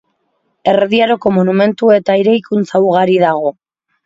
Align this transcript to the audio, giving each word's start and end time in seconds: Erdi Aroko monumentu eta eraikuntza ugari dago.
Erdi 0.71 1.01
Aroko 1.07 1.33
monumentu 1.35 1.91
eta 1.97 2.17
eraikuntza 2.23 2.83
ugari 2.89 3.21
dago. 3.27 3.55